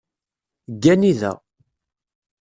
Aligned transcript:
Ggani 0.73 1.11
da. 1.19 1.31